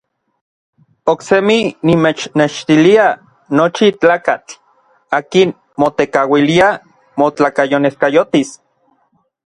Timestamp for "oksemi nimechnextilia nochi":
1.11-3.87